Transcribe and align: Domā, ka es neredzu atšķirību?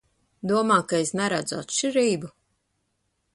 Domā, 0.51 0.77
ka 0.93 1.01
es 1.01 1.11
neredzu 1.19 1.59
atšķirību? 1.59 2.33